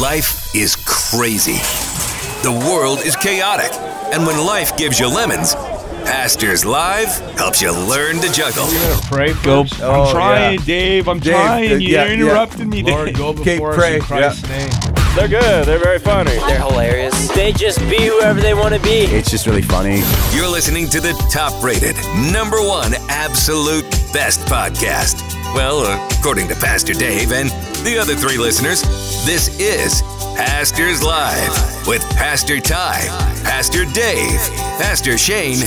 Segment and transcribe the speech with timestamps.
[0.00, 1.58] Life is crazy.
[2.42, 3.70] The world is chaotic.
[4.12, 5.54] And when life gives you lemons,
[6.04, 8.66] Pastors Live helps you learn to juggle.
[9.08, 9.80] Pray first.
[9.80, 10.64] Oh, I'm trying, yeah.
[10.64, 11.08] Dave.
[11.08, 11.72] I'm Dave, trying.
[11.72, 12.12] uh, You yeah, yeah.
[12.12, 13.16] interrupted me, Lord, Dave.
[13.16, 14.94] go Okay, before pray, us in Christ's name.
[15.14, 15.66] They're good.
[15.66, 16.30] They're very funny.
[16.30, 17.28] They're hilarious.
[17.28, 19.04] They just be whoever they want to be.
[19.04, 20.00] It's just really funny.
[20.34, 21.94] You're listening to the top rated,
[22.32, 23.84] number one absolute
[24.14, 25.20] best podcast.
[25.54, 25.84] Well,
[26.18, 27.50] according to Pastor Dave and
[27.84, 28.80] the other three listeners,
[29.26, 30.00] this is
[30.34, 33.02] Pastors Live with Pastor Ty,
[33.44, 34.40] Pastor Dave,
[34.80, 35.60] Pastor Shane,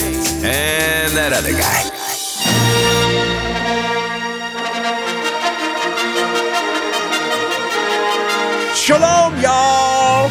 [0.44, 3.34] and that other guy.
[8.85, 10.30] Shalom, y'all.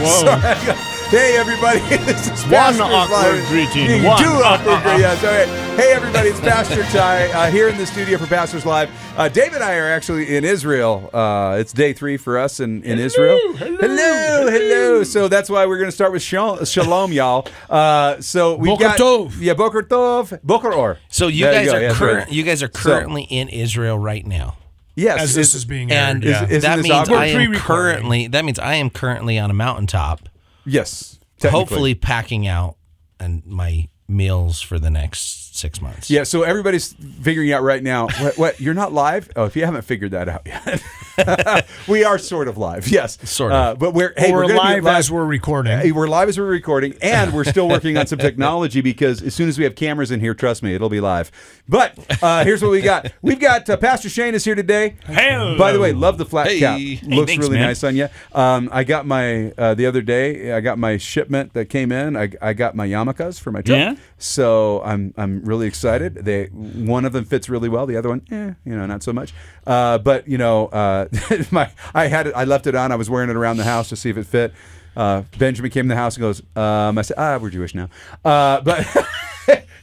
[0.00, 0.84] Whoa.
[1.08, 1.78] Hey, everybody.
[2.04, 3.48] This is One Pastor's awkward Live.
[3.48, 4.02] greeting.
[4.04, 4.22] One.
[4.22, 5.00] Two awkward greetings.
[5.00, 5.78] Yes, all right.
[5.80, 6.28] Hey, everybody.
[6.28, 8.90] It's Pastor Ty uh, here in the studio for Pastors Live.
[9.18, 11.08] Uh, Dave and I are actually in Israel.
[11.14, 13.38] Uh, it's day three for us in, in Israel.
[13.54, 14.50] hello, hello.
[14.50, 17.48] hello, So that's why we're going to start with shalom, shalom y'all.
[17.70, 19.32] Uh, so we got tov.
[19.40, 20.98] yeah, Boker Tov, Boker Or.
[21.08, 21.76] So you There guys go.
[21.78, 22.18] are Yes, current.
[22.26, 22.32] right.
[22.32, 24.56] You guys are currently in Israel right now,
[24.98, 26.44] Yes, As this is being and yeah.
[26.44, 27.08] Is- isn't that means?
[27.08, 28.26] I am currently.
[28.26, 30.28] That means I am currently on a mountaintop,
[30.66, 31.20] yes.
[31.40, 32.76] hopefully packing out
[33.20, 36.10] and my meals for the next six months.
[36.10, 38.08] Yeah, so everybody's figuring out right now.
[38.08, 38.60] What, what?
[38.60, 39.30] You're not live?
[39.36, 40.82] Oh, if you haven't figured that out yet,
[41.88, 42.88] we are sort of live.
[42.88, 43.56] Yes, Sort of.
[43.58, 45.78] Uh, but we're hey, we're, we're gonna live as we're recording.
[45.78, 49.34] Hey, we're live as we're recording, and we're still working on some technology because as
[49.34, 51.30] soon as we have cameras in here, trust me, it'll be live.
[51.68, 53.12] But uh, here's what we got.
[53.22, 54.96] We've got uh, Pastor Shane is here today.
[55.06, 55.58] Hello.
[55.58, 56.58] By the way, love the flat Hey.
[56.60, 56.78] cap.
[56.78, 57.66] Hey, Looks thanks, really man.
[57.68, 58.08] nice on you.
[58.32, 60.52] Um, I got my uh, the other day.
[60.52, 62.16] I got my shipment that came in.
[62.16, 63.76] I, I got my yarmulkes for my truck.
[63.78, 63.94] Yeah?
[64.18, 66.14] So I'm I'm really excited.
[66.24, 67.86] They one of them fits really well.
[67.86, 69.32] The other one, eh, you know, not so much.
[69.66, 71.07] Uh, but you know, uh,
[71.50, 72.34] my I had it.
[72.34, 72.92] I left it on.
[72.92, 74.52] I was wearing it around the house to see if it fit.
[74.96, 77.88] Uh, Benjamin came in the house and goes, um, I said, ah, we're Jewish now.
[78.24, 78.84] Uh, but,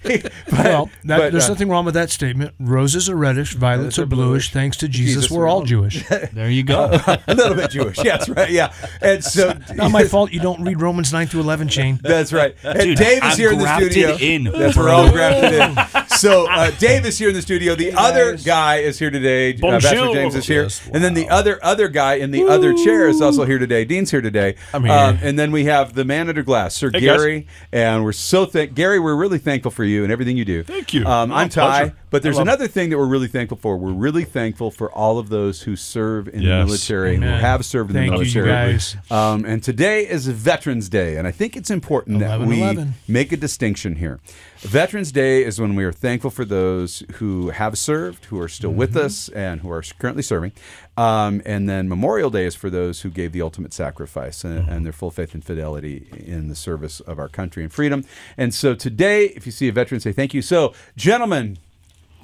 [0.49, 2.53] but well, that, but, there's uh, nothing wrong with that statement.
[2.59, 4.51] Roses are reddish, violets are bluish.
[4.51, 6.03] Thanks to Jesus, Jesus, we're all Jewish.
[6.35, 6.89] There you go.
[7.27, 8.03] a little bit Jewish.
[8.03, 8.49] Yes, right.
[8.49, 8.73] Yeah.
[9.01, 11.99] And so Not my fault you don't read Romans 9 through 11, Shane.
[12.01, 12.55] That's right.
[12.63, 14.17] And Dude, Dave is I'm here in the studio.
[14.19, 16.07] in, That's we're all grafted in.
[16.17, 17.75] So uh, Dave is here in the studio.
[17.75, 19.53] The other guy is here today.
[19.55, 22.73] Uh, Pastor James is here, Yes, and then the other other guy in the other
[22.73, 23.85] chair is also here today.
[23.85, 24.55] Dean's here today.
[24.73, 24.93] I'm here.
[24.93, 28.45] Um, and then we have the man under glass, Sir Hey, Gary, and we're so
[28.45, 28.99] thank Gary.
[28.99, 30.63] We're really thankful for you and everything you do.
[30.63, 31.05] Thank you.
[31.05, 33.77] Um, I'm Ty, but there's another thing that we're really thankful for.
[33.77, 36.65] We're really thankful for all of those who serve in the Yes.
[36.67, 38.71] military, who have served in Thank the you, you military.
[38.73, 38.97] guys.
[39.11, 42.93] Um, and today is Veterans Day, and I think it's important that we 11-11.
[43.07, 44.19] make a distinction here.
[44.59, 48.71] Veterans Day is when we are thankful for those who have served, who are still
[48.71, 49.05] with Mm-hmm.
[49.05, 50.51] us, and who are currently serving.
[50.97, 54.85] Um, and then Memorial Day is for those who gave the ultimate sacrifice and, and
[54.85, 58.05] their full faith and fidelity in the service of our country and freedom.
[58.37, 60.41] And so today, if you see a veteran, say thank you.
[60.41, 61.57] So, gentlemen,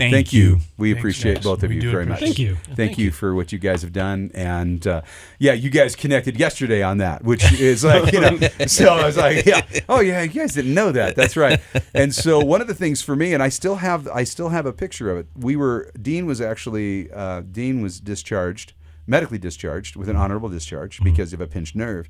[0.02, 0.58] Thank, Thank you.
[0.80, 1.44] We Thanks, appreciate guys.
[1.44, 2.20] both of We you very much.
[2.22, 2.58] Thank you.
[2.76, 3.12] Thank, you.
[3.12, 4.32] for what you guys have done.
[4.34, 5.04] And uh,
[5.38, 9.16] yeah, you guys connected yesterday on that, which is like, you know, so I was
[9.16, 11.16] like, yeah, oh yeah, you guys didn't know that.
[11.16, 11.60] That's right.
[11.94, 14.66] And so one of the things for me, and I still have, I still have
[14.66, 15.28] a picture of it.
[15.38, 18.74] We were, Dean was actually, uh, Dean was discharged,
[19.06, 22.10] medically discharged with an honorable discharge because of a pinched nerve.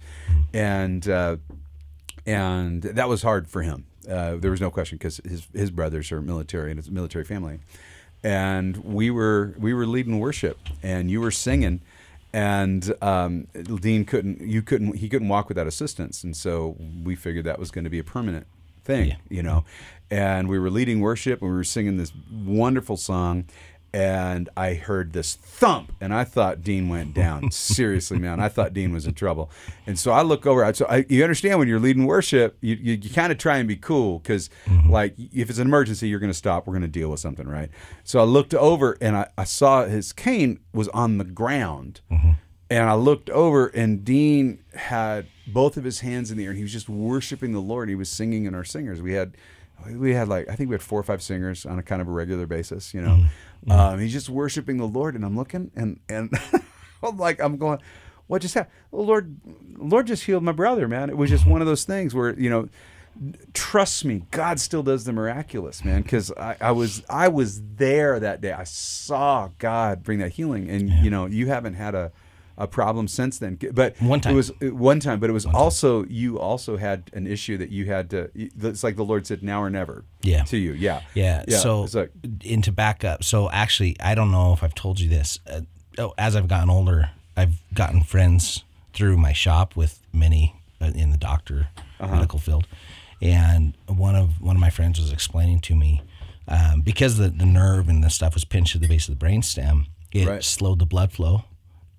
[0.54, 1.38] And, uh,
[2.26, 3.86] and that was hard for him.
[4.10, 7.24] Uh, there was no question because his his brothers are military and it's a military
[7.24, 7.60] family,
[8.24, 11.82] and we were we were leading worship and you were singing,
[12.34, 13.48] and um,
[13.82, 17.72] Dean couldn't you couldn't he couldn't walk without assistance, and so we figured that was
[17.72, 18.48] going to be a permanent
[18.84, 19.16] thing, Yeah.
[19.30, 19.64] you know,
[20.10, 22.12] and we were leading worship and we were singing this
[22.44, 23.46] wonderful song.
[23.94, 27.52] And I heard this thump, and I thought Dean went down.
[27.52, 29.52] Seriously, man, I thought Dean was in trouble.
[29.86, 30.74] And so I look over.
[30.74, 33.68] So I, you understand when you're leading worship, you, you, you kind of try and
[33.68, 34.90] be cool because, mm-hmm.
[34.90, 36.68] like, if it's an emergency, you're going to stop.
[36.68, 37.70] We're going to deal with something, right?
[38.06, 42.00] So I looked over and I, I saw his cane was on the ground.
[42.10, 42.32] Mm-hmm.
[42.70, 46.58] And I looked over, and Dean had both of his hands in the air, and
[46.58, 47.90] he was just worshiping the Lord.
[47.90, 49.02] He was singing in our singers.
[49.02, 49.36] We had,
[49.90, 52.08] we had like I think we had four or five singers on a kind of
[52.08, 52.94] a regular basis.
[52.94, 53.26] You know,
[53.70, 56.32] um, he's just worshiping the Lord, and I'm looking, and and
[57.04, 57.80] I'm like I'm going,
[58.28, 58.74] what just happened?
[58.92, 59.36] The Lord,
[59.78, 61.10] Lord just healed my brother, man.
[61.10, 62.70] It was just one of those things where you know
[63.54, 68.20] trust me god still does the miraculous man because I, I was i was there
[68.22, 72.14] that day i saw god bring that healing and you know you haven't had a
[72.58, 74.34] a problem since then but One time.
[74.34, 77.86] it was one time but it was also you also had an issue that you
[77.86, 80.44] had to it's like the lord said now or never Yeah.
[80.44, 81.44] to you yeah Yeah.
[81.48, 82.12] So, it's like
[82.50, 85.40] and to back up, so actually, I don't know if I've told you this.
[85.50, 85.62] Uh,
[85.98, 88.64] oh, as I've gotten older, I've gotten friends
[88.94, 91.68] through my shop with many uh, in the doctor
[92.00, 92.14] Uh-huh.
[92.16, 92.68] medical field,
[93.22, 96.02] and one of one of my friends was explaining to me
[96.48, 99.26] um, because the the nerve and the stuff was pinched at the base of the
[99.26, 100.44] brainstem, it Right.
[100.44, 101.44] slowed the blood flow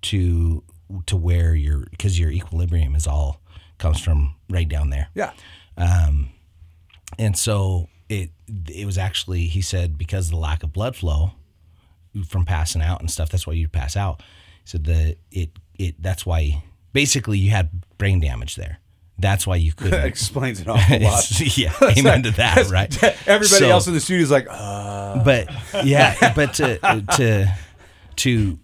[0.03, 0.63] to
[1.07, 3.41] to where your because your equilibrium is all
[3.77, 5.09] comes from right down there.
[5.15, 5.31] Yeah.
[7.17, 8.31] And so it
[8.69, 11.31] it was actually he said because of the lack of blood flow
[12.27, 14.21] from passing out and stuff that's why you pass out.
[14.63, 18.79] He said that it it that's why basically you had brain damage there.
[19.19, 20.05] That's why you couldn't.
[20.05, 21.57] explains an awful lot.
[21.57, 22.91] yeah, amen to that, right?
[23.27, 25.49] Everybody So- else in the studio is like, uh, but
[25.85, 26.77] yeah, but to
[27.17, 27.55] to
[28.17, 28.59] to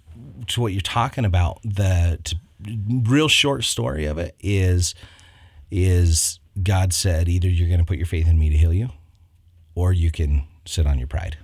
[0.49, 2.35] to what you're talking about, the to,
[3.03, 4.93] real short story of it is
[5.71, 8.89] is God said either you're going to put your faith in me to heal you,
[9.75, 11.37] or you can sit on your pride.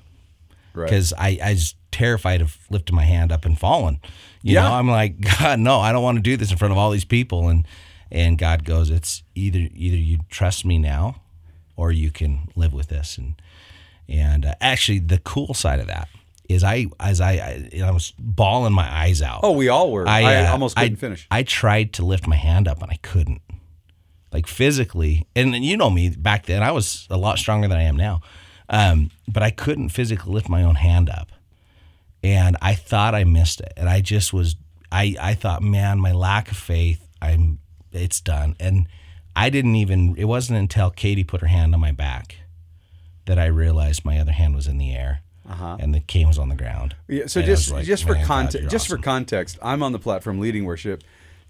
[0.73, 0.85] right.
[0.89, 3.99] Because I I was terrified of lifting my hand up and falling.
[4.41, 4.63] You Yeah.
[4.63, 6.91] know, I'm like God, no, I don't want to do this in front of all
[6.91, 7.65] these people, and
[8.11, 11.21] and God goes, it's either either you trust me now,
[11.75, 13.35] or you can live with this and
[14.07, 16.07] and uh, actually, the cool side of that
[16.49, 19.41] is I as I I, I was bawling my eyes out.
[19.43, 20.07] oh, we all were.
[20.07, 21.27] I, uh, almost couldn't finish.
[21.31, 23.41] I tried to lift my hand up and I couldn't,
[24.31, 25.27] like physically.
[25.35, 28.21] And you know me back then, I was a lot stronger than I am now,
[28.69, 31.31] um, but I couldn't physically lift my own hand up,
[32.23, 33.73] and I thought I missed it.
[33.77, 34.55] And I just was,
[34.91, 37.59] I I thought, man, my lack of faith, I'm,
[37.91, 38.55] it's done.
[38.59, 38.87] And
[39.35, 40.15] I didn't even.
[40.17, 42.37] It wasn't until Katie put her hand on my back
[43.25, 45.21] that I realized my other hand was in the air.
[45.47, 45.77] Uh-huh.
[45.79, 46.95] And the cane was on the ground.
[47.07, 49.99] Yeah, so And just like, just for context, you're just for context, I'm on the
[49.99, 51.03] platform leading worship.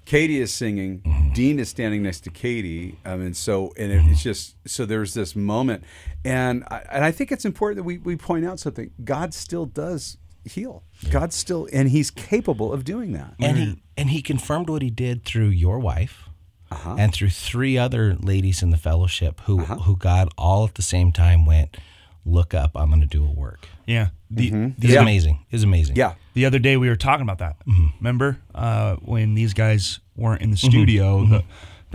[0.06, 1.00] Katie is singing.
[1.00, 1.33] Mm-hmm.
[1.33, 2.97] Dean is standing next to Katie.
[3.06, 4.12] Um, I mean, so and it, Mm-hmm.
[4.12, 5.83] it's just so there's this moment,
[6.24, 8.92] and I, and I think it's important that we we point out something.
[9.03, 10.83] God still does heal.
[11.09, 13.33] God still and He's capable of doing that.
[13.39, 13.80] and he mm-hmm.
[13.98, 16.30] and he confirmed what he did through your wife
[16.69, 16.98] uh-huh.
[17.00, 19.77] and through three other ladies in the fellowship who uh-huh.
[19.77, 21.77] who God all at the same time went
[22.25, 24.10] look up i'm going to do a work Yeah.
[24.31, 25.01] The, it's Yeah.
[25.01, 27.56] amazing it's amazing Yeah, the other day we were talking about that.
[28.00, 30.69] Remember uh, when these guys weren't in the Mm-hmm.
[30.69, 31.25] studio?
[31.25, 31.44] The,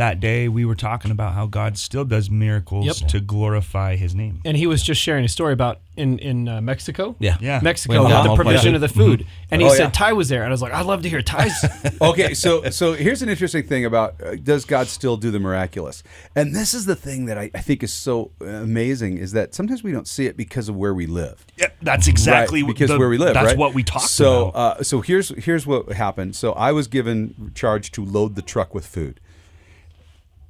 [0.00, 3.10] that day we were talking about how God still does miracles Yep.
[3.10, 4.40] to glorify His name.
[4.44, 7.14] And he was just sharing a story about in in uh, Mexico.
[7.18, 7.60] yeah Yeah.
[7.62, 9.90] Mexico, When the, God the multiplied provision of the food, and he Oh, said yeah.
[9.90, 11.52] Ty was there, and I was like, I'd love to hear Ty's.
[12.00, 16.02] okay, so so here's an interesting thing about uh, does God still do the miraculous?
[16.34, 19.82] And this is the thing that I, I think is so amazing is that sometimes
[19.82, 21.44] we don't see it because of where we live.
[21.58, 23.34] Yeah, that's exactly right, because the- where we live.
[23.34, 23.58] That's right?
[23.58, 24.80] what we talked so, about.
[24.80, 26.34] uh, so here's here's what happened.
[26.36, 29.20] So I was given charge to load the truck with food.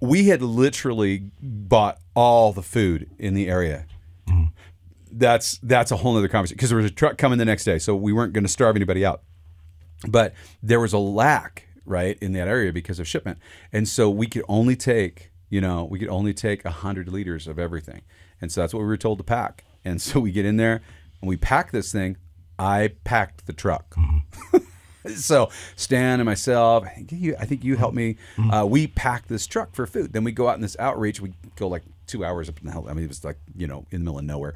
[0.01, 3.87] We had literally bought all the food in the area.
[5.13, 7.79] That's that's a whole other conversation because there was a truck coming the next day,
[7.79, 9.23] so we weren't going to starve anybody out.
[10.09, 13.39] But there was a lack right in that area because of shipment.
[13.73, 17.59] And so we could only take you know we could only take 100 liters of
[17.59, 18.03] everything.
[18.41, 19.65] And so that's what we were told to pack.
[19.85, 20.81] And so we get in there
[21.21, 22.17] and we pack this thing.
[22.59, 24.59] I packed the truck mm-hmm.
[25.17, 28.17] so Stan and myself, I think you, I think you helped me.
[28.53, 30.13] Uh, we pack this truck for food.
[30.13, 31.21] Then we go out in this outreach.
[31.21, 32.87] We go like two hours up in the hell.
[32.89, 34.55] I mean, it was like you know in the middle of nowhere,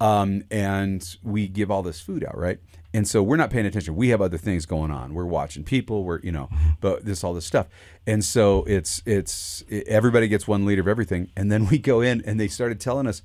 [0.00, 2.58] um, and we give all this food out, right?
[2.94, 3.94] And so we're not paying attention.
[3.94, 5.12] We have other things going on.
[5.12, 6.04] We're watching people.
[6.04, 6.48] We're you know,
[6.80, 7.68] but this all this stuff.
[8.06, 12.00] And so it's it's it, everybody gets one liter of everything, and then we go
[12.00, 13.22] in and they started telling us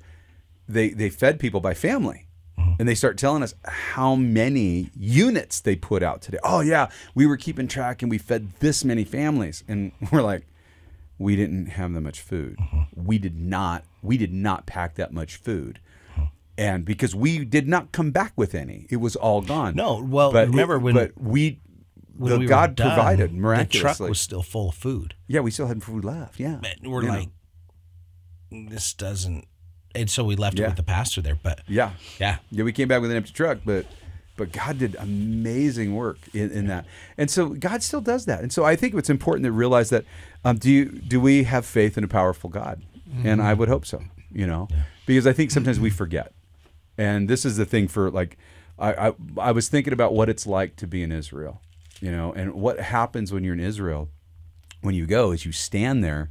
[0.68, 2.26] they they fed people by family
[2.58, 2.76] Uh-huh.
[2.78, 6.38] and they start telling us how many units they put out today.
[6.44, 9.64] Oh yeah we were keeping track and we fed this many families.
[9.66, 10.46] And we're like
[11.18, 12.56] we didn't have that much food.
[12.60, 12.84] Uh-huh.
[12.94, 15.80] We did not we did not pack that much food.
[16.16, 16.26] Uh-huh.
[16.58, 19.74] And because we did not come back with any it was all gone.
[19.74, 21.60] No, well, but remember it- when- but we
[22.18, 25.14] when the we god done, provided the truck was still full of food.
[25.26, 26.58] Yeah we still had food left yeah.
[26.60, 27.14] But we're You know.
[27.14, 27.28] like
[28.50, 29.46] this doesn't
[29.94, 30.64] and so we left Yeah.
[30.66, 33.32] it with the pastor there but yeah yeah Yeah, we came back with an empty
[33.32, 33.86] truck, but
[34.36, 36.86] but God did amazing work in, in that,
[37.18, 38.40] and so God still does that.
[38.40, 40.04] And so I think it's important to realize that.
[40.44, 42.82] Um, do you do we have faith in a powerful God?
[43.24, 44.02] And I would hope so.
[44.32, 44.68] You know,
[45.06, 46.32] because I think sometimes we forget,
[46.96, 48.38] and this is the thing for like,
[48.78, 51.60] I, I I was thinking about what it's like to be in Israel,
[52.00, 54.08] you know, and what happens when you're in Israel
[54.80, 56.30] when you go is you stand there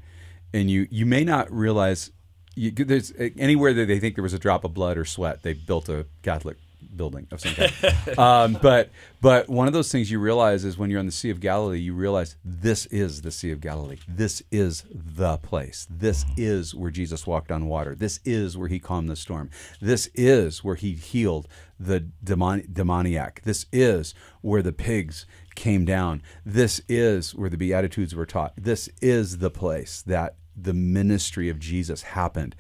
[0.54, 2.10] and you you may not realize
[2.56, 5.54] you, there's anywhere that they think there was a drop of blood or sweat they
[5.54, 6.58] built a catholic
[6.96, 7.72] building of some kind.
[8.18, 8.90] Um, but
[9.22, 11.80] but one of those things you realize is when you're on the sea of galilee
[11.80, 13.98] you realize this is the sea of galilee.
[14.08, 15.88] This is the place.
[15.90, 17.96] This is where jesus walked on water.
[17.96, 19.50] This is where he calmed the storm.
[19.80, 21.48] This is where he healed
[21.80, 23.42] the demon, demoniac.
[23.44, 26.22] This is where the pigs came down.
[26.46, 28.54] This is where the Beatitudes were taught.
[28.58, 32.56] This is the place that the ministry of Jesus happened.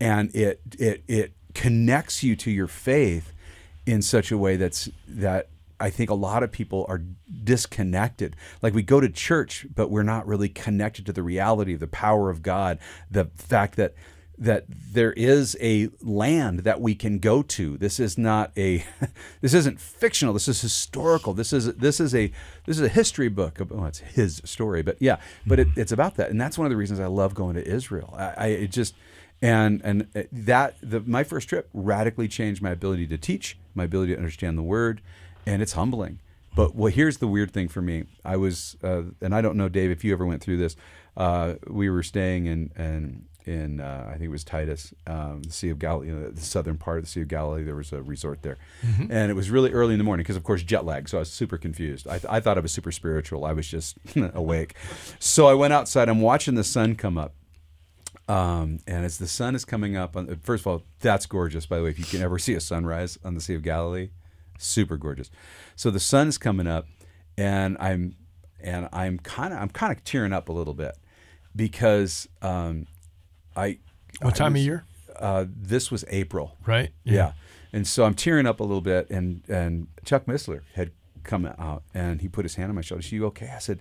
[0.00, 3.32] And it it it connects you to your faith
[3.86, 5.48] in such a way that's that
[5.82, 7.02] I think a lot of people are
[7.42, 8.36] disconnected.
[8.62, 11.88] Like we go to church, but we're not really connected to the reality of the
[11.88, 12.78] power of God,
[13.10, 13.94] the fact that
[14.42, 17.76] that there is a land that we can go to.
[17.76, 18.84] This is not a
[19.40, 20.34] this isn't fictional.
[20.34, 21.32] This is historical.
[21.32, 22.32] This is this is a
[22.66, 23.60] this is a history book.
[23.60, 26.66] Of, well, it's his story, but yeah, but it, it's about that, and that's one
[26.66, 28.14] of the reasons I love going to Israel.
[28.18, 28.94] I, I it just
[29.40, 34.12] and and that the my first trip radically changed my ability to teach, my ability
[34.12, 35.00] to understand the word,
[35.46, 36.18] and it's humbling.
[36.54, 38.04] But well, here's the weird thing for me.
[38.24, 40.76] I was, uh, and I don't know, Dave, if you ever went through this.
[41.16, 45.52] Uh, we were staying in in in uh, I think it was Titus, um, the
[45.52, 47.64] Sea of Galilee, you know, the southern part of the Sea of Galilee.
[47.64, 48.58] There was a resort there,
[49.10, 51.08] and it was really early in the morning because, of course, jet lag.
[51.08, 52.06] So I was super confused.
[52.06, 53.44] I, th- I thought I was super spiritual.
[53.44, 53.98] I was just
[54.34, 54.74] awake.
[55.18, 56.08] So I went outside.
[56.08, 57.34] I'm watching the sun come up.
[58.28, 61.66] Um, and as the sun is coming up, on, first of all, that's gorgeous.
[61.66, 64.10] By the way, if you can ever see a sunrise on the Sea of Galilee,
[64.58, 65.30] super gorgeous.
[65.76, 66.86] So the sun is coming up,
[67.36, 68.16] and I'm
[68.60, 70.96] and I'm kind of I'm kind of tearing up a little bit
[71.54, 72.86] because um,
[73.56, 73.78] I
[74.20, 74.84] What I time of year?
[75.18, 76.56] Uh, this was April.
[76.66, 76.90] Right.
[77.04, 77.32] Yeah.
[77.72, 80.90] And so I'm tearing up a little bit, and and Chuck Missler had
[81.24, 83.06] come out, and he put his hand on my shoulder.
[83.06, 83.50] You okay?
[83.54, 83.80] I said,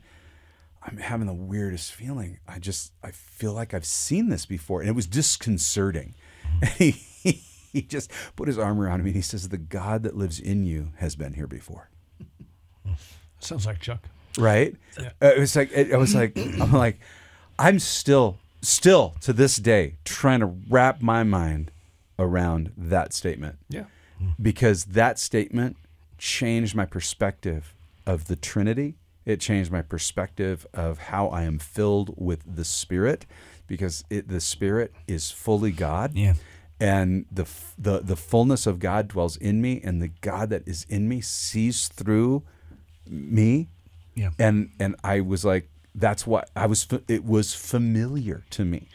[0.83, 2.39] I'm having the weirdest feeling.
[2.47, 6.13] I just I feel like I've seen this before, and it was disconcerting.
[6.61, 6.91] And he
[7.71, 10.65] he just put his arm around me, and he says, "The God that lives in
[10.65, 11.89] you has been here before."
[13.39, 14.07] Sounds like Chuck.
[14.37, 14.75] right?
[15.21, 16.99] Uh, it was like it, I was like I'm like
[17.57, 21.71] I'm still still to this day trying to wrap my mind
[22.19, 23.85] around that statement Yeah.
[24.41, 25.77] because that statement
[26.17, 27.73] changed my perspective
[28.05, 28.95] of the Trinity.
[29.25, 33.25] It changed my perspective of how I am filled with the Spirit
[33.67, 36.13] because it, the Spirit is fully God.
[36.15, 36.33] Yeah.
[36.79, 37.45] And the,
[37.77, 41.21] the the fullness of God dwells in me, and the God that is in me
[41.21, 42.41] sees through
[43.07, 43.67] me
[44.15, 44.31] Yeah.
[44.39, 46.87] and and I was like, that's what I was.
[47.07, 48.87] It was familiar to me,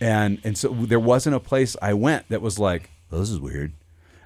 [0.00, 3.40] and and so there wasn't a place I went that was like, oh, this is
[3.40, 3.72] weird.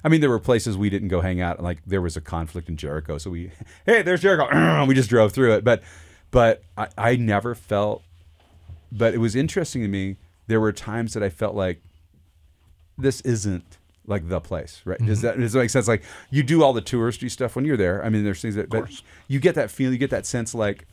[0.03, 1.61] I mean, there were places we didn't go hang out.
[1.61, 3.51] Like there was a conflict in Jericho, so we,
[3.85, 4.85] hey, there's Jericho.
[4.87, 5.83] we just drove through it, but
[6.31, 8.03] but I, I never felt.
[8.91, 10.17] But it was interesting to me.
[10.47, 11.81] There were times that I felt like
[12.97, 13.77] this isn't
[14.07, 14.99] like the place, right?
[14.99, 15.27] Does mm-hmm.
[15.27, 15.87] that does that make sense?
[15.87, 18.03] Like you do all the touristy stuff when you're there.
[18.03, 18.89] I mean, there's things that, but
[19.27, 20.85] you get that feel, you get that sense like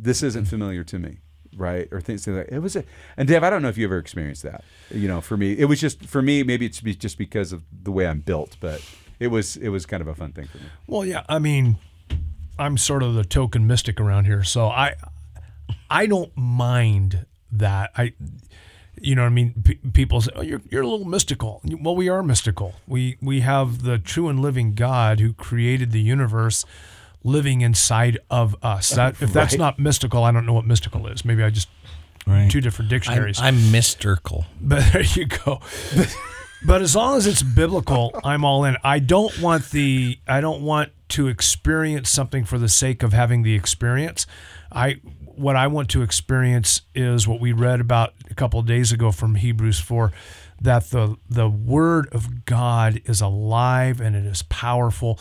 [0.00, 1.18] this isn't familiar to me,
[1.56, 1.88] right?
[1.92, 2.76] Or things like it was.
[2.76, 2.84] A,
[3.16, 4.64] and Dave, I don't know if you ever experienced that.
[4.90, 6.42] You know, for me, it was just for me.
[6.42, 8.82] Maybe it's just because of the way I'm built, but
[9.20, 10.64] it was it was kind of a fun thing for me.
[10.86, 11.24] Well, yeah.
[11.28, 11.76] I mean,
[12.58, 14.94] I'm sort of the token mystic around here, so I,
[15.90, 17.90] I don't mind that.
[17.96, 18.14] I,
[19.00, 21.96] you know, what I mean, P- people say, "Oh, you're you're a little mystical." Well,
[21.96, 22.74] we are mystical.
[22.86, 26.64] We we have the true and living God who created the universe
[27.24, 28.90] living inside of us.
[28.90, 29.58] That if that's Right.
[29.58, 31.24] not mystical, I don't know what mystical is.
[31.24, 31.68] Maybe I just
[32.26, 32.50] Right.
[32.50, 33.40] two different I'm, dictionaries.
[33.40, 34.46] I'm mystical.
[34.60, 35.60] But there you go.
[36.64, 38.76] but as long as it's biblical, I'm all in.
[38.84, 43.42] I don't want the I don't want to experience something for the sake of having
[43.42, 44.26] the experience.
[44.70, 45.00] I
[45.34, 49.10] what I want to experience is what we read about a couple of days ago
[49.10, 50.12] from Hebrews 4
[50.60, 55.18] that the the word of God is alive and it is powerful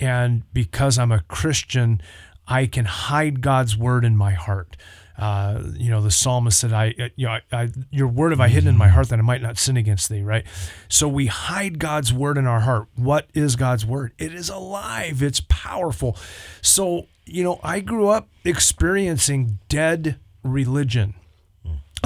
[0.00, 2.00] and because I'm a Christian,
[2.48, 4.76] I can hide God's word in my heart.
[5.16, 8.48] Uh, you know, the psalmist said, "I, you know, I, I, your word have I
[8.48, 10.46] hidden in my heart that I might not sin against thee." Right.
[10.88, 12.88] So we hide God's word in our heart.
[12.96, 14.12] What is God's word?
[14.18, 15.22] It is alive.
[15.22, 16.16] It's powerful.
[16.62, 21.14] So you know, I grew up experiencing dead religion.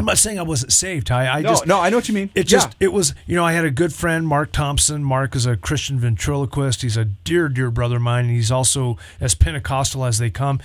[0.05, 1.11] I'm not saying I wasn't saved.
[1.11, 2.29] I, I No, just no, I know what you mean.
[2.35, 5.03] it just it was you know I had a good friend Mark Thompson.
[5.03, 6.83] Mark is a Christian ventriloquist.
[6.83, 8.27] He's a dear dear brother of mine.
[8.27, 10.61] And he's also as Pentecostal as they come.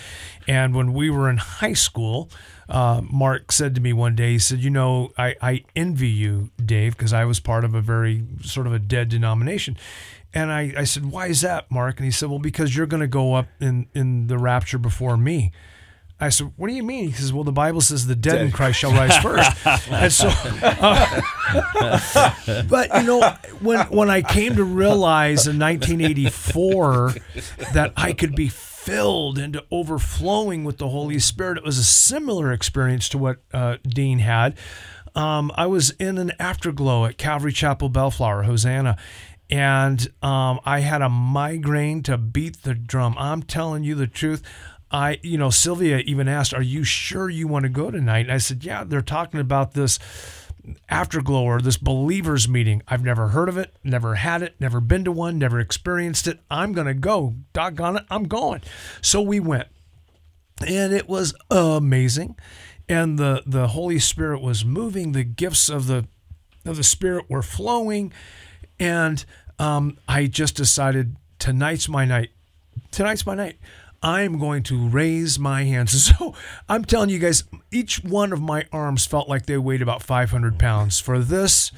[0.46, 2.30] And when we were in high school,
[2.68, 6.50] uh, Mark said to me one day, he said, "You know, I, I envy you,
[6.64, 9.78] Dave, because I was part of a very sort of a dead denomination."
[10.34, 13.00] And I, I said, "Why is that, Mark?" And he said, "Well, because you're going
[13.00, 15.54] to go up in in the rapture before me."
[16.22, 18.52] I said, "What do you mean?" He says, "Well, the Bible says the dead in
[18.52, 19.52] Christ shall rise first.
[19.90, 21.22] and so, uh,
[22.70, 27.14] but you know, when when I came to realize in 1984
[27.74, 32.52] that I could be filled into overflowing with the Holy Spirit, it was a similar
[32.52, 34.58] experience to what uh, Dean had.
[35.16, 38.98] Um, I was in an afterglow at Calvary Chapel Bellflower, Hosanna.
[39.50, 43.16] and um, I had a migraine to beat the drum.
[43.18, 44.44] I'm telling you the truth.
[44.92, 48.32] I, you know, Sylvia even asked, "Are you sure you want to go tonight?" And
[48.32, 50.00] I said, "Yeah." They're talking about this
[50.90, 52.82] afterglow or this believers meeting.
[52.88, 56.40] I've never heard of it, never had it, never been to one, never experienced it.
[56.50, 57.36] I'm gonna go.
[57.54, 58.62] Doggone it, I'm going.
[59.02, 59.68] So we went,
[60.66, 62.36] and it was amazing,
[62.88, 65.12] and the the Holy Spirit was moving.
[65.12, 66.08] The gifts of the
[66.66, 68.12] of the Spirit were flowing,
[68.80, 69.24] and
[69.58, 72.30] um, I just decided tonight's my night.
[72.92, 73.58] Tonight's my night.
[74.02, 76.14] I'm going to raise my hands.
[76.20, 76.34] So
[76.68, 80.58] I'm telling you guys, each one of my arms felt like they weighed about 500
[80.58, 81.00] pounds.
[81.00, 81.72] For this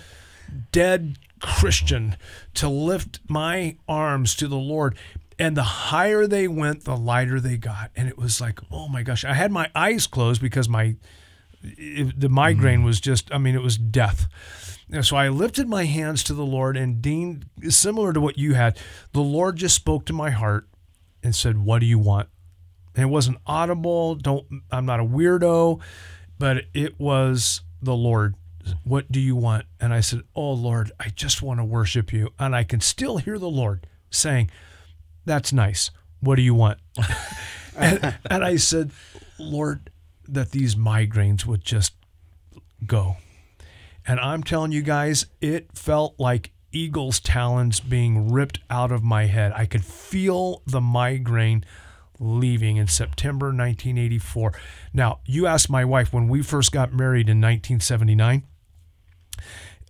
[0.71, 2.17] dead Christian
[2.53, 4.95] to lift my arms to the Lord.
[5.39, 7.91] And the higher they went, the lighter they got.
[7.95, 9.25] And it was like, oh my gosh.
[9.25, 10.95] I had my eyes closed because my
[11.63, 12.85] it, the migraine mm.
[12.85, 14.27] was just, I mean, it was death.
[14.91, 18.55] And so I lifted my hands to the Lord, and Dean, similar to what you
[18.55, 18.77] had,
[19.13, 20.67] the Lord just spoke to my heart
[21.23, 22.29] and said, "What do you want?"
[22.95, 24.15] And it wasn't audible.
[24.15, 24.45] Don't.
[24.71, 25.81] I'm not a weirdo,
[26.37, 28.35] but it was the Lord.
[28.83, 29.65] What do you want?
[29.79, 33.17] And I said, "Oh Lord, I just want to worship you." And I can still
[33.17, 34.51] hear the Lord saying,
[35.25, 35.91] "That's nice.
[36.19, 36.79] What do you want?"
[37.77, 38.91] and, and I said,
[39.39, 39.89] "Lord,
[40.27, 41.93] that these migraines would just
[42.85, 43.17] go."
[44.05, 49.25] And I'm telling you guys, it felt like eagle's talons being ripped out of my
[49.25, 49.51] head.
[49.55, 51.63] I could feel the migraine
[52.19, 54.53] leaving in September 1984.
[54.93, 58.43] Now, you asked my wife when we first got married in 1979.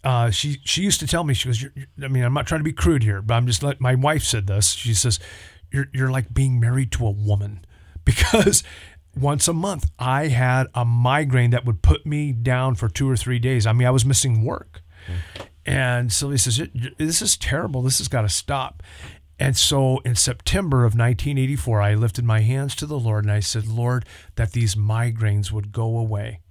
[0.03, 1.63] Uh, she she used to tell me she goes.
[2.03, 4.23] I mean, I'm not trying to be crude here, but I'm just like my wife
[4.23, 4.71] said this.
[4.71, 5.19] She says,
[5.71, 7.65] "You're you're like being married to a woman,"
[8.05, 8.63] because
[9.15, 13.15] once a month I had a migraine that would put me down for two or
[13.15, 13.67] three days.
[13.67, 14.81] I mean, I was missing work.
[15.65, 16.61] And Sylvia says,
[16.97, 17.81] This is terrible.
[17.81, 18.83] This has got to stop.
[19.39, 23.39] And so in September of 1984, I lifted my hands to the Lord and I
[23.39, 26.41] said, Lord, that these migraines would go away.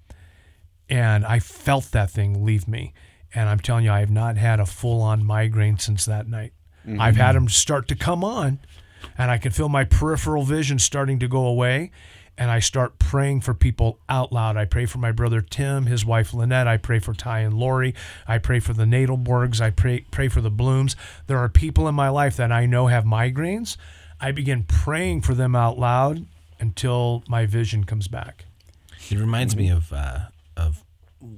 [0.89, 2.93] And I felt that thing leave me.
[3.33, 6.53] And I'm telling you, I have not had a full on migraine since that night.
[6.85, 7.01] Mm-hmm.
[7.01, 8.59] I've had them start to come on,
[9.17, 11.93] and I can feel my peripheral vision starting to go away.
[12.41, 14.57] And I start praying for people out loud.
[14.57, 16.67] I pray for my brother Tim, his wife Lynette.
[16.67, 17.95] I pray for Ty and Lori.
[18.27, 19.61] I pray for the Nadelborgs.
[19.61, 20.97] I pray pray for the Blooms.
[21.27, 23.77] There are people in my life that I know have migraines.
[24.23, 26.25] I begin praying for them out loud
[26.59, 28.47] until my vision comes back.
[29.11, 30.21] It reminds me of uh,
[30.57, 30.83] of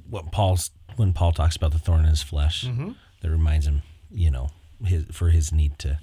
[0.08, 2.62] what Paul's when Paul talks about the thorn in his flesh.
[3.22, 4.50] That reminds him, you know,
[4.84, 5.98] his for his need to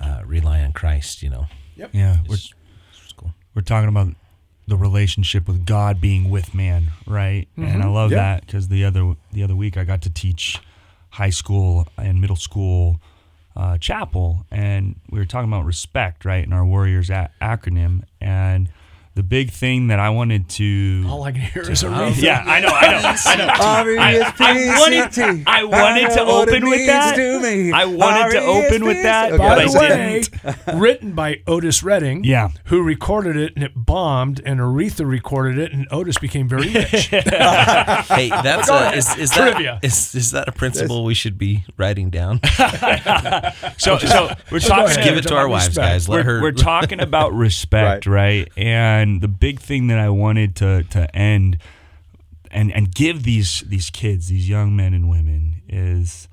[0.00, 1.20] uh, rely on Christ.
[1.22, 1.90] You know, Yep.
[1.94, 2.59] Yeah, we're, It's- it's cool.
[3.54, 4.14] We're talking about
[4.66, 7.48] the relationship with God being with man, right?
[7.56, 8.18] And I love Yeah.
[8.18, 10.58] that because the other the other week I got to teach
[11.10, 13.00] high school and middle school
[13.56, 16.44] uh, chapel, and we were talking about respect, right?
[16.46, 18.68] In our Warriors a- acronym, and
[19.14, 22.22] the big thing that I wanted to All I can hear is Aretha.
[22.22, 23.46] yeah, I know, I know, I know.
[24.00, 27.18] I, I wanted, I wanted to open with that.
[27.74, 30.78] I wanted to open with that, but By I the way, didn't.
[30.80, 32.50] written by Otis Redding, Yeah.
[32.66, 37.08] who recorded it and it bombed, and Aretha recorded it, and Otis became very rich.
[37.08, 39.80] Hey, that's a, is, is that Trivia.
[39.82, 42.40] is, is that a principle we should be writing down?
[43.76, 44.86] So, so we're talking.
[44.86, 45.04] ahead.
[45.04, 45.84] Give it to our About wives, respect.
[45.86, 46.08] guys.
[46.08, 46.42] Let we're, her.
[46.42, 48.48] we're talking about respect, right.
[48.56, 51.58] And the big thing that I wanted to to end
[52.50, 56.28] and and give these these kids, these young men and women, is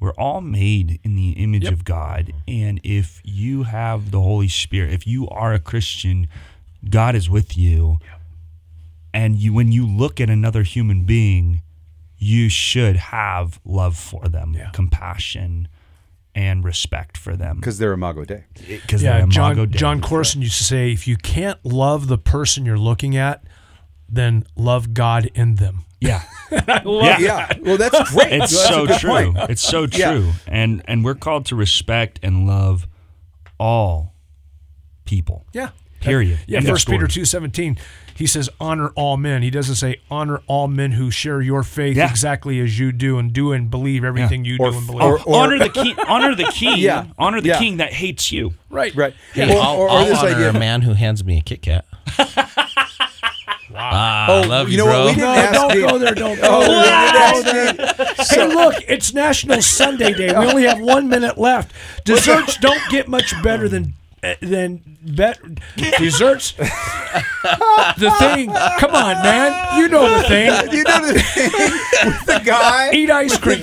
[0.00, 4.92] we're all made in the image of God, and if you have the Holy Spirit,
[4.92, 6.28] if you are a Christian,
[6.88, 7.98] God is with you.
[9.12, 11.62] And you, when you look at another human being,
[12.18, 15.66] you should have love for them, compassion,
[16.38, 18.44] and respect for them because they're Imago Dei.
[18.68, 19.76] because yeah, they're John Imago Dei.
[19.78, 23.42] Jon Courson used to say, if you can't love the person you're looking at,
[24.08, 25.84] then love God in them.
[26.00, 26.22] Yeah,
[26.84, 28.34] love Yeah, well, that's great.
[28.34, 29.32] it's That's so true.
[29.32, 29.50] point.
[29.50, 30.12] It's so Yeah.
[30.12, 32.86] true, and and we're called to respect and love
[33.58, 34.14] all
[35.04, 35.44] people.
[35.52, 35.70] Yeah.
[36.00, 36.38] Period.
[36.46, 37.22] Yeah, End of First Peter story.
[37.22, 37.76] two seventeen,
[38.18, 41.96] he says, "Honor all men." He doesn't say, "Honor all men who share your faith
[41.96, 42.10] Yeah.
[42.10, 45.20] exactly as you do and do and believe everything you Or do and believe." or-
[45.20, 45.94] or- honor the king.
[46.06, 46.78] Honor the king.
[46.78, 47.04] Yeah.
[47.18, 47.58] Honor the Yeah.
[47.58, 48.52] king that hates you.
[48.70, 49.14] right, Right.
[49.32, 51.62] Hey, Or- I'll, or- or I'll honor idea- a man who hands me a Kit
[51.62, 51.84] Kat.
[53.80, 55.04] Ah, Oh, love you, you know bro.
[55.04, 55.14] what?
[55.14, 56.14] We didn't No, ask don't Dean- go there.
[56.14, 56.60] Don't go Oh,
[57.42, 57.66] there.
[57.66, 60.28] we didn't ask Hey, look, it's National Sundae Day.
[60.28, 61.72] We only have one minute left.
[62.04, 65.38] Desserts don't get much better than uh, than bet
[65.98, 66.52] desserts.
[66.52, 68.52] the thing.
[68.78, 69.80] Come on, man.
[69.80, 70.72] You know the thing.
[70.72, 71.50] You know the thing
[72.04, 72.92] with the guy.
[72.92, 73.62] Eat ice cream.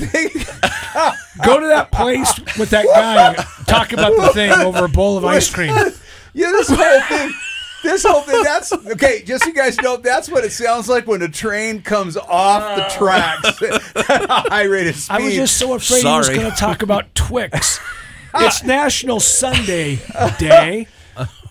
[1.43, 3.33] Go to that place with that guy.
[3.65, 5.73] Talk about the thing over a bowl of ice cream.
[6.33, 7.31] Yeah, this whole thing.
[7.83, 9.21] This whole thing, that's okay.
[9.23, 12.75] Just so you guys know, that's what it sounds like when a train comes off
[12.75, 13.61] the tracks
[14.09, 15.13] at a high rate of speed.
[15.13, 17.79] I was just so afraid he was going to talk about Twix.
[18.38, 19.98] It's National Sundae
[20.39, 20.88] Day.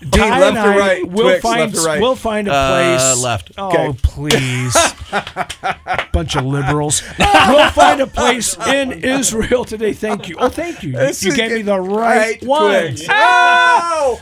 [0.01, 1.07] Dean, Ty left and or right?
[1.09, 2.01] We'll Twix, find, left or right?
[2.01, 3.23] We'll find a Uh, place.
[3.23, 3.53] left.
[3.57, 3.99] Oh, Okay.
[4.03, 4.77] please.
[6.13, 7.03] Bunch of liberals.
[7.19, 9.95] We'll find a place in Israel today.
[9.95, 10.37] Thank you.
[10.39, 10.93] Oh, thank you.
[10.93, 12.97] This you gave me the right, one.
[13.09, 14.21] Oh!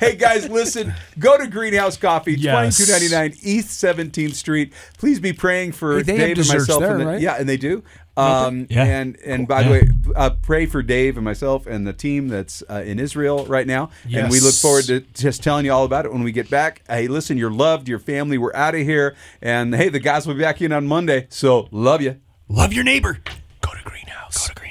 [0.00, 0.94] hey guys, listen.
[1.18, 2.76] Go to Greenhouse Coffee, Yes.
[2.76, 4.72] twenty two ninety nine East Seventeenth Street.
[4.98, 6.80] Please be praying for Hey, they have Dave and myself.
[6.80, 7.20] there, and the- right?
[7.20, 7.82] Yeah, and they do.
[8.18, 8.84] Um, Yeah.
[8.84, 12.62] And and by the way, uh, pray for Dave and myself and the team that's
[12.68, 13.90] uh, in Israel right now.
[14.06, 14.22] Yes.
[14.22, 16.82] And we look forward to just telling you all about it when we get back.
[16.88, 17.88] Hey, listen, you're loved.
[17.88, 18.38] Your family.
[18.38, 19.16] We're out of here.
[19.40, 21.26] And hey, the guys will be back in on Monday.
[21.30, 22.16] So love you.
[22.48, 23.18] Love your neighbor.
[23.60, 24.48] Go to Greenhouse.
[24.48, 24.67] Go to Greenhouse.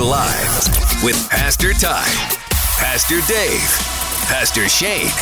[0.00, 2.06] Live with Pastor Ty,
[2.78, 3.60] Pastor Dave,
[4.28, 5.12] Pastor Shane,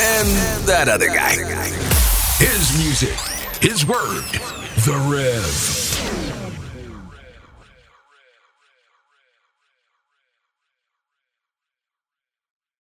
[0.00, 0.28] and
[0.68, 1.32] that other guy.
[2.38, 3.18] His music,
[3.60, 4.22] his word,
[4.84, 5.79] the Rev.